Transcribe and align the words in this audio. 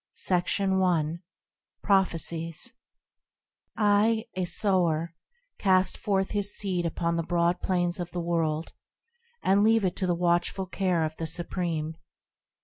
Part 0.27 0.47
III: 0.59 0.65
The 0.67 0.71
Divine 0.77 1.19
Messages 1.87 2.73
I, 3.77 4.25
a 4.33 4.45
Sower, 4.45 5.13
Cast 5.59 5.95
forth 5.95 6.29
this 6.29 6.55
seed 6.57 6.87
upon 6.87 7.17
the 7.17 7.21
broad 7.21 7.61
plains 7.61 7.99
of 7.99 8.09
the 8.09 8.19
world. 8.19 8.73
And 9.43 9.63
leave 9.63 9.85
it 9.85 9.95
to 9.97 10.07
the 10.07 10.15
watchful 10.15 10.65
care 10.65 11.03
of 11.03 11.17
the 11.17 11.27
Supreme. 11.27 11.97